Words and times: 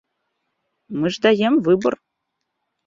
Мы 1.03 1.13
ж 1.13 1.23
даем 1.29 1.53
выбар. 1.69 1.93